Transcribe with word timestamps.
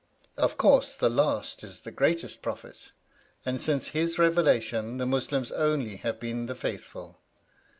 Of 0.35 0.57
course 0.57 0.95
the 0.95 1.11
last 1.11 1.63
is 1.63 1.81
the 1.81 1.91
greatest 1.91 2.41
Prophet, 2.41 2.91
and 3.45 3.61
since 3.61 3.89
his 3.89 4.17
revelation 4.17 4.97
the 4.97 5.05
Muslims 5.05 5.51
only 5.51 5.97
have 5.97 6.19
been 6.19 6.47
the 6.47 6.55
faithful. 6.55 7.19